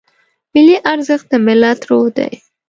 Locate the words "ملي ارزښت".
0.53-1.25